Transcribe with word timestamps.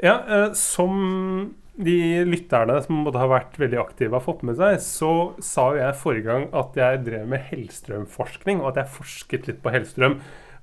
Ja, 0.00 0.20
eh, 0.28 0.52
som 0.56 1.54
de 1.80 2.24
lytterne 2.28 2.76
som 2.84 3.02
måtte 3.04 3.20
ha 3.20 3.28
vært 3.30 3.56
veldig 3.60 3.78
aktive, 3.80 4.16
har 4.16 4.24
fått 4.24 4.44
med 4.46 4.58
seg, 4.58 4.78
så 4.84 5.12
sa 5.44 5.70
jo 5.74 5.80
jeg 5.80 5.98
forrige 6.00 6.28
gang 6.28 6.46
at 6.56 6.76
jeg 6.76 7.02
drev 7.06 7.26
med 7.30 7.44
Hellstrøm-forskning, 7.48 8.60
og 8.60 8.72
at 8.72 8.82
jeg 8.82 8.94
forsket 8.98 9.48
litt 9.48 9.60
på 9.64 9.72
Hellstrøm. 9.74 10.18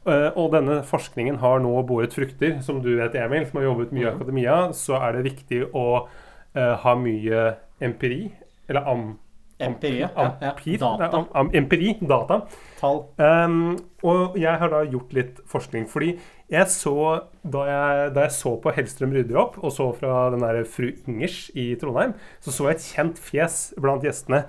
Eh, 0.08 0.30
og 0.40 0.54
denne 0.56 0.80
forskningen 0.88 1.42
har 1.44 1.62
nå 1.64 1.74
båret 1.88 2.16
frukter. 2.16 2.58
Som 2.66 2.82
du 2.86 2.94
vet, 3.00 3.18
Emil, 3.20 3.48
som 3.48 3.62
har 3.62 3.70
jobbet 3.70 3.94
mye 3.96 4.08
i 4.08 4.12
akademia, 4.12 4.58
så 4.78 5.00
er 5.02 5.18
det 5.18 5.28
viktig 5.30 5.64
å 5.76 5.88
eh, 6.04 6.76
ha 6.84 6.98
mye 6.98 7.48
empiri. 7.84 8.22
Eller 8.70 8.88
am, 8.90 9.10
Empiri, 9.60 10.04
ja. 10.04 10.10
ja, 10.16 10.54
ja. 10.66 10.98
Data. 10.98 11.24
empiri, 11.54 11.96
data. 12.02 12.44
Tall. 12.78 13.00
Um, 13.18 13.78
og 14.06 14.36
jeg 14.38 14.54
har 14.62 14.70
da 14.70 14.84
gjort 14.86 15.16
litt 15.18 15.40
forskning. 15.50 15.88
Fordi 15.90 16.12
jeg 16.52 16.70
så 16.72 16.94
Da 17.42 17.64
jeg, 17.66 18.12
da 18.16 18.28
jeg 18.28 18.36
så 18.36 18.54
på 18.62 18.72
Hellstrøm 18.76 19.16
rydder 19.16 19.40
opp, 19.40 19.58
og 19.64 19.72
så 19.72 19.90
fra 19.96 20.28
den 20.34 20.44
der 20.44 20.62
fru 20.68 20.92
Ingers 21.08 21.48
i 21.56 21.72
Trondheim, 21.80 22.14
så 22.44 22.52
så 22.52 22.68
jeg 22.68 22.78
et 22.78 22.88
kjent 22.92 23.22
fjes 23.24 23.58
blant 23.82 24.04
gjestene. 24.06 24.44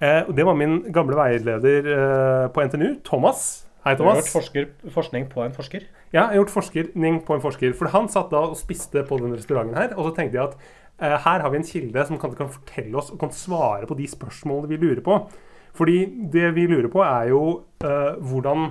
Uh, 0.00 0.22
og 0.28 0.32
det 0.36 0.46
var 0.46 0.56
min 0.56 0.80
gamle 0.94 1.18
veileder 1.18 1.90
uh, 1.90 2.46
på 2.54 2.64
NTNU, 2.64 3.02
Thomas. 3.04 3.63
Hei, 3.84 3.92
Du 3.98 4.06
har 4.06 4.16
gjort 4.16 4.30
forsker, 4.32 4.68
forskning 4.88 5.26
på 5.28 5.42
en 5.44 5.52
forsker. 5.52 5.82
Ja, 6.08 6.22
jeg 6.22 6.30
har 6.30 6.38
gjort 6.38 6.54
forskning 6.54 7.18
på 7.26 7.34
en 7.34 7.42
forsker. 7.44 7.74
For 7.76 7.92
han 7.92 8.08
satt 8.08 8.30
da 8.32 8.40
og 8.48 8.56
spiste 8.56 9.02
på 9.04 9.18
den 9.20 9.34
restauranten 9.36 9.76
her, 9.76 9.92
og 9.92 10.06
så 10.08 10.14
tenkte 10.16 10.38
jeg 10.38 10.46
at 10.46 10.54
eh, 11.04 11.18
her 11.26 11.44
har 11.44 11.52
vi 11.52 11.60
en 11.60 11.68
kilde 11.68 12.06
som 12.08 12.16
kan, 12.22 12.32
kan 12.38 12.48
fortelle 12.48 12.96
oss 12.96 13.12
og 13.12 13.20
kan 13.20 13.34
svare 13.36 13.84
på 13.84 13.98
de 13.98 14.08
spørsmålene 14.08 14.70
vi 14.72 14.80
lurer 14.80 15.02
på. 15.04 15.18
Fordi 15.76 15.98
det 16.32 16.54
vi 16.56 16.64
lurer 16.70 16.88
på, 16.88 17.04
er 17.04 17.28
jo 17.34 17.42
eh, 17.84 18.16
hvordan 18.24 18.70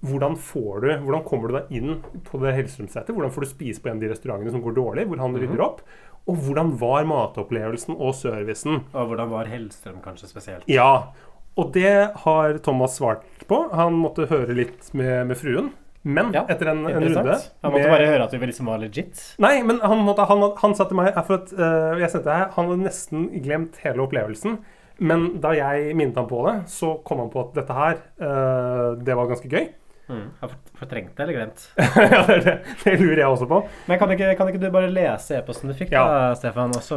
hvordan, 0.00 0.36
får 0.38 0.80
du, 0.80 0.90
hvordan 1.02 1.22
kommer 1.26 1.50
du 1.50 1.56
deg 1.56 1.72
inn 1.74 1.96
på 2.22 2.38
det 2.38 2.52
Hellstrøm-settet? 2.54 3.10
Hvordan 3.10 3.32
får 3.34 3.44
du 3.44 3.50
spise 3.50 3.82
på 3.82 3.90
en 3.90 3.96
av 3.98 4.04
de 4.04 4.12
restaurantene 4.12 4.52
som 4.54 4.62
går 4.62 4.76
dårlig, 4.76 5.08
hvor 5.10 5.18
han 5.18 5.34
rydder 5.34 5.62
opp? 5.64 5.80
Og 6.28 6.38
hvordan 6.44 6.70
var 6.78 7.06
matopplevelsen 7.08 7.96
og 7.96 8.14
servicen? 8.14 8.84
Og 8.92 9.10
hvordan 9.10 9.32
var 9.32 9.50
Hellstrøm 9.50 9.98
kanskje 10.04 10.30
spesielt? 10.30 10.68
Ja, 10.70 11.10
og 11.58 11.72
det 11.74 11.92
har 12.24 12.58
Thomas 12.64 12.96
svart 13.00 13.24
på. 13.50 13.58
Han 13.74 13.96
måtte 13.98 14.26
høre 14.30 14.54
litt 14.56 14.88
med, 14.96 15.26
med 15.32 15.38
fruen. 15.40 15.72
Men 16.08 16.30
Ja, 16.32 16.44
etter 16.48 16.70
en, 16.70 16.84
en 16.86 17.02
runde 17.02 17.34
Han 17.34 17.72
måtte 17.74 17.82
med- 17.82 17.90
bare 17.90 18.06
høre 18.06 18.24
at 18.28 18.30
du 18.32 18.38
liksom 18.46 18.68
var 18.70 18.78
legit. 18.80 19.18
Nei, 19.42 19.58
men 19.66 19.80
han, 19.82 19.98
måtte, 20.06 20.24
han, 20.30 20.44
han 20.62 20.74
sa 20.78 20.86
til 20.88 20.96
meg 20.96 21.10
for 21.26 21.40
at 21.42 21.50
uh, 21.58 21.98
jeg 22.00 22.12
sendte 22.14 22.32
her, 22.32 22.52
Han 22.54 22.70
hadde 22.70 22.84
nesten 22.86 23.26
glemt 23.44 23.80
hele 23.82 24.04
opplevelsen. 24.06 24.60
Men 24.98 25.26
da 25.42 25.52
jeg 25.58 25.92
minnet 25.98 26.16
ham 26.18 26.26
på 26.30 26.40
det, 26.46 26.54
så 26.70 26.94
kom 27.06 27.20
han 27.22 27.28
på 27.34 27.42
at 27.44 27.52
dette 27.58 27.74
her, 27.76 27.98
uh, 28.22 28.94
det 29.02 29.14
var 29.18 29.28
ganske 29.30 29.50
gøy. 29.52 29.68
Mm. 30.08 30.22
Har 30.40 30.54
fortrengt 30.78 31.10
det 31.18 31.26
eller 31.26 31.36
glemt? 31.36 31.66
ja, 32.14 32.22
det, 32.30 32.38
det, 32.46 32.54
det 32.86 32.94
lurer 33.02 33.20
jeg 33.20 33.28
også 33.28 33.46
på. 33.50 33.58
Men 33.90 33.98
kan 34.00 34.14
ikke, 34.14 34.30
kan 34.38 34.48
ikke 34.54 34.62
du 34.62 34.70
bare 34.72 34.88
lese 34.94 35.36
e-posten 35.42 35.68
du 35.68 35.76
fikk, 35.76 35.92
Ja. 35.92 36.06
da, 36.08 36.30
Stefan? 36.38 36.72
Og 36.78 36.86
så 36.86 36.96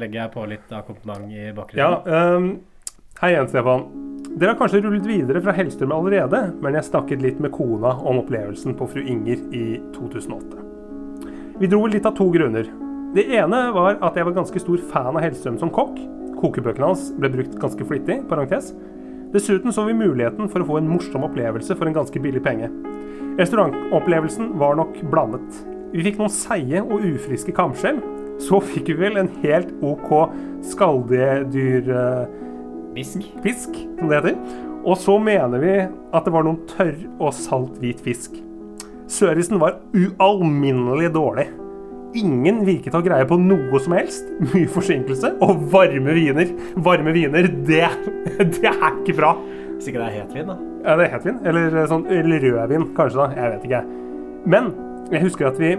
legger 0.00 0.22
jeg 0.22 0.32
på 0.38 0.46
litt 0.48 0.72
akkompagnement 0.72 1.28
i 1.34 1.50
bakgrunnen. 1.52 1.82
Ja, 1.82 1.90
bakgrunnen. 1.98 2.48
Hei 3.16 3.30
igjen, 3.32 3.46
Stefan. 3.48 3.80
Dere 4.36 4.52
har 4.52 4.58
kanskje 4.60 4.82
rullet 4.84 5.06
videre 5.08 5.40
fra 5.40 5.54
Hellstrøm 5.56 5.94
allerede, 5.96 6.52
men 6.60 6.74
jeg 6.76 6.84
snakket 6.84 7.22
litt 7.24 7.38
med 7.40 7.48
kona 7.54 7.94
om 7.96 8.18
opplevelsen 8.20 8.74
på 8.76 8.84
fru 8.92 9.00
Inger 9.08 9.40
i 9.56 9.78
2008. 9.94 10.60
Vi 11.56 11.70
dro 11.72 11.80
litt 11.88 12.04
av 12.04 12.12
to 12.18 12.26
grunner. 12.34 12.68
Det 13.16 13.24
ene 13.38 13.72
var 13.72 13.96
at 14.04 14.20
jeg 14.20 14.28
var 14.28 14.36
ganske 14.36 14.60
stor 14.60 14.84
fan 14.92 15.16
av 15.16 15.24
Hellstrøm 15.24 15.56
som 15.56 15.72
kokk. 15.72 15.96
Kokebøkene 16.42 16.90
hans 16.90 17.08
ble 17.16 17.32
brukt 17.38 17.56
ganske 17.56 17.88
flittig. 17.88 18.28
parentes. 18.28 18.74
Dessuten 19.32 19.72
så 19.72 19.88
vi 19.88 19.96
muligheten 19.96 20.52
for 20.52 20.60
å 20.60 20.68
få 20.68 20.76
en 20.82 20.92
morsom 20.92 21.24
opplevelse 21.24 21.72
for 21.72 21.88
en 21.88 21.96
ganske 21.96 22.20
billig 22.20 22.44
penge. 22.44 22.68
Restaurantopplevelsen 23.40 24.58
var 24.60 24.76
nok 24.76 24.92
blandet. 25.08 25.64
Vi 25.96 26.04
fikk 26.04 26.20
noen 26.20 26.36
seige 26.36 26.84
og 26.84 27.00
ufriske 27.00 27.56
kamskjell. 27.56 27.96
Så 28.44 28.60
fikk 28.60 28.92
vi 28.92 29.00
vel 29.08 29.16
en 29.16 29.32
helt 29.40 29.72
OK 29.80 30.36
skalldyrfisk, 32.96 33.42
Bisk. 33.42 33.76
som 33.98 34.08
det 34.08 34.16
heter. 34.16 34.36
Og 34.86 34.96
så 34.96 35.18
mener 35.18 35.58
vi 35.58 35.72
at 36.14 36.24
det 36.24 36.32
var 36.32 36.44
noen 36.46 36.62
tørr 36.70 36.96
og 37.18 37.32
salt 37.34 37.78
hvit 37.82 38.00
fisk. 38.00 38.36
Servicen 39.10 39.60
var 39.60 39.80
ualminnelig 39.94 41.12
dårlig. 41.14 41.48
Ingen 42.16 42.62
virket 42.64 42.94
å 42.94 43.02
greie 43.04 43.26
på 43.28 43.36
noe 43.38 43.80
som 43.82 43.92
helst. 43.92 44.28
Mye 44.54 44.68
forsinkelse 44.70 45.34
og 45.44 45.66
varme 45.72 46.14
viner. 46.16 46.52
Varme 46.76 47.12
viner, 47.12 47.48
det, 47.66 47.90
det 48.38 48.70
er 48.70 48.88
ikke 49.02 49.16
bra. 49.18 49.34
Hvis 49.76 49.90
ikke 49.90 50.00
det 50.00 50.06
er 50.06 50.16
hetvin, 50.22 50.48
da. 50.48 50.56
Ja, 50.86 50.96
det 50.96 51.08
er 51.08 51.12
hetvin. 51.18 51.42
Eller, 51.44 51.76
sånn, 51.90 52.06
eller 52.08 52.40
rødvin, 52.46 52.88
kanskje. 52.96 53.20
da, 53.20 53.28
Jeg 53.36 53.52
vet 53.56 53.68
ikke. 53.68 53.82
Men 54.46 54.72
jeg 55.12 55.26
husker 55.26 55.50
at 55.50 55.60
vi 55.60 55.74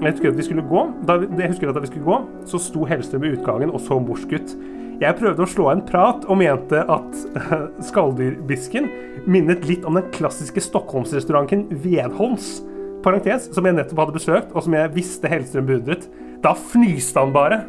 jeg 0.00 0.14
husker 0.14 0.30
at 0.30 0.36
vi 0.38 0.44
skulle 0.46 0.62
gå, 0.64 0.82
da, 1.04 1.18
jeg 1.36 1.50
husker 1.50 1.68
at 1.68 1.76
da 1.76 1.80
vi 1.84 1.88
skulle 1.90 2.06
gå, 2.06 2.14
så 2.48 2.56
sto 2.62 2.86
Hellstrøm 2.88 3.26
i 3.26 3.34
utgangen 3.34 3.72
og 3.74 3.82
så 3.84 3.98
morsk 4.00 4.30
ut. 4.32 4.54
Jeg 5.00 5.16
prøvde 5.16 5.46
å 5.46 5.48
slå 5.48 5.70
av 5.70 5.78
en 5.78 5.84
prat 5.88 6.24
og 6.28 6.36
mente 6.42 6.80
at 6.92 7.20
uh, 7.32 7.70
skalldyrbisken 7.88 8.90
minnet 9.24 9.64
litt 9.64 9.86
om 9.88 9.96
den 9.96 10.10
klassiske 10.12 10.60
Stockholmsrestauranten 10.60 11.62
Vedholms, 11.80 12.58
parentes, 13.00 13.46
som 13.56 13.64
jeg 13.64 13.78
nettopp 13.78 14.02
hadde 14.02 14.16
besøkt, 14.18 14.50
og 14.52 14.66
som 14.66 14.76
jeg 14.76 14.92
visste 14.92 15.30
Hellstrøm 15.32 15.70
beundret. 15.70 16.04
Da 16.44 16.52
fnyste 16.52 17.24
han 17.24 17.32
bare. 17.32 17.62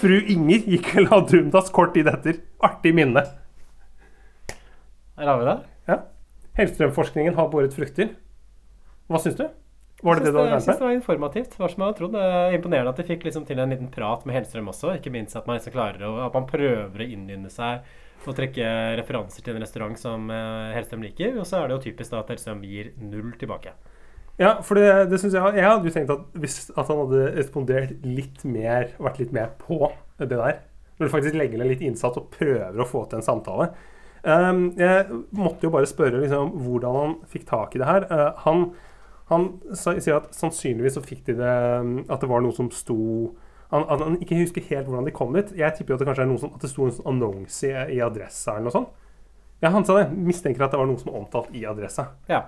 Fru 0.00 0.16
Inger 0.16 0.64
gikk 0.64 0.88
vel 0.96 1.10
av 1.12 1.28
undas 1.36 1.68
kort 1.76 1.92
tid 1.92 2.08
etter. 2.08 2.40
Artig 2.64 2.94
minne. 2.96 3.26
Her 5.20 5.28
har 5.28 5.42
vi 5.42 5.50
det. 5.50 5.58
Ja. 5.92 6.00
Hellstrøm-forskningen 6.56 7.36
har 7.36 7.52
båret 7.52 7.76
frukter. 7.76 8.14
Hva 9.12 9.20
syns 9.20 9.36
du? 9.36 9.44
Var 10.06 10.18
det 10.18 10.24
det 10.26 10.32
du 10.32 10.38
hadde 10.38 10.48
Jeg 10.48 10.54
regnet 10.54 10.64
synes 10.64 10.72
med? 10.72 10.80
det 10.80 10.86
var 10.86 10.96
informativt. 10.96 11.54
hva 11.56 11.64
var 11.64 11.72
som 11.72 11.82
jeg 11.82 11.90
hadde 11.90 11.98
trodd. 12.00 12.16
Det 12.16 12.24
er 12.30 12.56
imponerende 12.56 12.92
at 12.94 13.00
de 13.00 13.06
fikk 13.08 13.26
liksom 13.26 13.46
til 13.48 13.58
en 13.62 13.74
liten 13.74 13.90
prat 13.92 14.26
med 14.26 14.36
Hellstrøm 14.36 14.70
også. 14.70 14.94
Ikke 15.00 15.12
minst 15.14 15.36
at 15.38 15.48
man 15.48 15.58
liksom 15.58 15.74
klarer 15.74 16.06
at 16.26 16.36
man 16.38 16.46
prøver 16.50 17.02
å 17.02 17.08
innynde 17.16 17.50
seg 17.52 17.82
og 18.26 18.34
trekke 18.34 18.70
referanser 18.98 19.44
til 19.44 19.54
en 19.54 19.62
restaurant 19.62 19.98
som 20.00 20.30
eh, 20.34 20.72
Hellstrøm 20.76 21.04
liker. 21.06 21.36
Og 21.38 21.46
så 21.46 21.60
er 21.60 21.68
det 21.68 21.76
jo 21.76 21.84
typisk 21.90 22.14
da 22.14 22.22
at 22.22 22.32
Hellstrøm 22.32 22.62
gir 22.66 22.92
null 23.02 23.34
tilbake. 23.38 23.74
Ja, 24.38 24.58
for 24.60 24.76
det, 24.76 25.08
det 25.08 25.18
synes 25.22 25.32
jeg 25.32 25.56
Jeg 25.56 25.64
hadde 25.64 25.88
jo 25.88 25.94
tenkt 25.94 26.10
at 26.12 26.34
hvis 26.36 26.56
at 26.68 26.90
han 26.90 26.98
hadde 27.06 27.20
respondert 27.38 27.94
litt 28.04 28.42
mer, 28.44 28.90
vært 29.00 29.20
litt 29.22 29.32
mer 29.32 29.54
på 29.62 29.78
det 30.20 30.28
der 30.28 30.58
Når 30.98 31.06
du 31.06 31.12
faktisk 31.12 31.38
legger 31.38 31.62
ned 31.62 31.70
litt 31.70 31.84
innsats 31.86 32.20
og 32.20 32.28
prøver 32.34 32.82
å 32.82 32.88
få 32.88 33.06
til 33.08 33.20
en 33.20 33.24
samtale. 33.24 33.70
Um, 34.26 34.72
jeg 34.76 35.06
måtte 35.38 35.68
jo 35.68 35.70
bare 35.70 35.86
spørre 35.88 36.18
liksom, 36.22 36.52
hvordan 36.66 36.96
han 36.98 37.16
fikk 37.30 37.44
tak 37.48 37.76
i 37.76 37.80
det 37.82 37.88
her. 37.88 38.06
Uh, 38.10 38.30
han 38.42 38.62
han 39.30 39.48
sier 39.74 40.20
at 40.20 40.30
sannsynligvis 40.36 40.96
så 40.98 41.02
fikk 41.02 41.24
de 41.26 41.34
det 41.40 41.54
um, 41.82 41.96
At 42.06 42.22
det 42.22 42.28
var 42.30 42.44
noe 42.44 42.54
som 42.54 42.68
sto 42.70 43.34
han, 43.72 43.82
han, 43.88 44.04
han 44.04 44.18
ikke 44.22 44.38
husker 44.38 44.62
helt 44.68 44.86
hvordan 44.86 45.08
de 45.08 45.14
kom 45.14 45.32
dit. 45.34 45.48
Jeg 45.58 45.74
tipper 45.74 45.92
jo 45.92 45.96
at 45.96 46.04
det 46.04 46.06
kanskje 46.06 46.22
er 46.22 46.30
noe 46.30 46.38
som, 46.38 46.52
at 46.54 46.62
det 46.62 46.70
sto 46.70 46.84
en 46.86 46.94
sånn 46.94 47.08
annonse 47.10 47.66
i, 47.66 47.72
i 47.96 48.04
adressa 48.04 48.54
eller 48.54 48.68
noe 48.68 48.76
sånt. 48.76 48.92
Ja, 49.64 49.72
han 49.74 49.86
sa 49.88 49.96
det. 49.98 50.04
Mistenker 50.14 50.66
at 50.66 50.76
det 50.76 50.78
var 50.78 50.86
noe 50.86 51.00
som 51.00 51.10
var 51.10 51.24
omtalt 51.24 51.50
i 51.56 51.64
adressa. 51.66 52.12
Ja. 52.30 52.44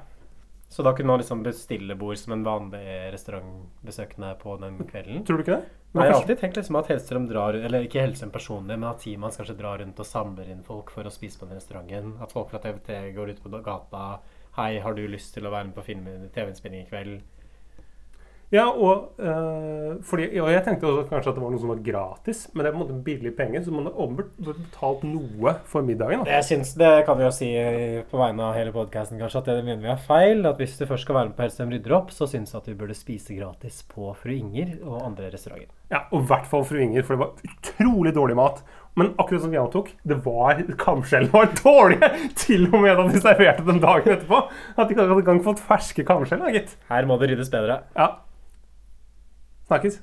Så 0.69 0.85
da 0.85 0.93
kunne 0.95 1.09
man 1.09 1.19
liksom 1.19 1.43
bestille 1.43 1.97
bord 1.97 2.19
som 2.21 2.33
en 2.37 2.45
vanlig 2.45 3.13
restaurantbesøkende 3.13 4.35
på 4.43 4.57
den 4.61 4.79
kvelden? 4.85 5.23
Tror 5.27 5.41
du 5.41 5.45
ikke 5.47 5.57
det? 5.57 5.77
Nei, 5.97 6.05
jeg 6.05 6.13
har 6.13 6.21
alltid 6.21 6.41
tenkt 6.43 6.59
liksom 6.61 6.77
at 6.77 6.91
Hellstrøm 6.93 7.25
drar 7.31 7.57
Eller 7.57 7.87
ikke 7.87 8.03
Hellstrøm 8.03 8.29
personlig, 8.35 8.77
men 8.77 8.91
at 8.91 9.01
teamet 9.01 9.31
hans 9.31 9.41
kanskje 9.41 9.57
drar 9.57 9.81
rundt 9.81 10.03
og 10.03 10.07
samler 10.07 10.51
inn 10.53 10.61
folk 10.67 10.93
for 10.93 11.09
å 11.09 11.13
spise 11.13 11.41
på 11.41 11.49
den 11.49 11.57
restauranten. 11.57 12.19
At 12.21 12.35
folk 12.37 12.53
fra 12.53 12.61
TVT 12.61 12.93
går 13.17 13.33
ut 13.33 13.41
på 13.43 13.63
gata. 13.65 14.03
Hei, 14.57 14.79
har 14.81 14.95
du 14.95 15.05
lyst 15.07 15.35
til 15.35 15.47
å 15.47 15.53
være 15.53 15.69
med 15.69 15.77
på 15.77 15.85
TV-innspilling 15.85 16.87
i 16.87 16.89
kveld? 16.89 17.21
Ja, 18.49 18.65
og, 18.71 19.11
øh, 19.21 19.99
fordi, 20.09 20.31
og 20.41 20.49
jeg 20.49 20.63
tenkte 20.65 20.89
også 20.89 21.03
kanskje 21.11 21.33
at 21.35 21.37
det 21.37 21.43
var 21.43 21.51
noe 21.53 21.61
som 21.61 21.69
var 21.69 21.83
gratis, 21.85 22.39
men 22.55 22.65
det 22.65 22.71
er 22.71 22.77
på 22.77 22.79
en 22.79 22.85
måte 22.87 23.05
billig 23.05 23.33
penger, 23.37 23.61
så 23.67 23.75
man 23.75 23.91
har 23.93 24.15
betalt 24.47 25.03
noe 25.05 25.53
for 25.69 25.85
middagen. 25.85 26.23
Da. 26.25 26.39
Jeg 26.39 26.47
syns, 26.49 26.73
Det 26.81 27.05
kan 27.05 27.19
vi 27.19 27.27
jo 27.27 27.31
si 27.35 27.51
på 28.09 28.17
vegne 28.17 28.47
av 28.47 28.57
hele 28.57 28.73
podkasten, 28.73 29.21
kanskje, 29.21 29.43
at 29.43 29.51
det 29.53 29.67
mener 29.67 29.85
vi 29.85 29.93
er 29.93 30.01
feil. 30.01 30.47
At 30.49 30.57
hvis 30.57 30.79
du 30.79 30.87
først 30.87 31.05
skal 31.05 31.19
være 31.19 31.29
med 31.29 31.37
på 31.37 31.45
Hellstrøm 31.45 31.75
rydder 31.77 31.97
opp, 31.99 32.11
så 32.11 32.25
syns 32.25 32.55
jeg 32.55 32.63
at 32.63 32.71
vi 32.73 32.79
burde 32.81 32.97
spise 32.97 33.37
gratis 33.37 33.83
på 33.83 34.15
Fru 34.17 34.33
Inger 34.33 34.79
og 34.81 35.05
andre 35.05 35.29
restauranter. 35.29 35.69
Ja, 35.93 36.07
Og 36.13 36.23
i 36.25 36.27
hvert 36.33 36.49
fall 36.49 36.65
fru 36.65 36.81
Inger, 36.81 37.05
for 37.05 37.17
det 37.17 37.21
var 37.27 37.33
utrolig 37.53 38.15
dårlig 38.17 38.37
mat. 38.37 38.65
Men 38.99 39.13
akkurat 39.17 39.45
som 39.45 39.53
vi 39.53 39.61
antok, 39.61 39.93
det 40.09 40.19
var 40.25 40.63
kamskjellene 40.81 41.33
var 41.35 41.53
dårlige! 41.61 42.11
Til 42.39 42.67
og 42.73 42.81
med 42.83 42.99
da 42.99 43.07
de 43.09 43.23
serverte 43.23 43.67
dem 43.67 43.79
dagen 43.83 44.15
etterpå. 44.17 44.41
At 44.75 44.89
de 44.89 44.97
ikke 44.97 45.07
hadde 45.07 45.45
fått 45.47 45.63
ferske 45.69 46.07
kamskjell. 46.09 46.43
Her 46.91 47.09
må 47.09 47.19
det 47.21 47.31
ryddes 47.33 47.53
bedre. 47.53 47.83
Ja. 47.95 48.11
Snakkes. 49.69 50.01